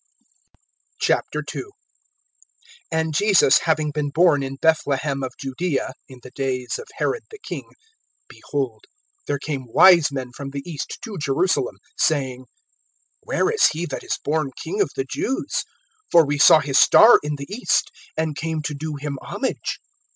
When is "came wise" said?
9.37-10.11